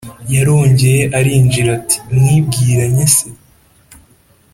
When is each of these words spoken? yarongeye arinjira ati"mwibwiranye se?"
yarongeye 0.33 1.01
arinjira 1.17 1.69
ati"mwibwiranye 1.79 3.05
se?" 3.15 3.27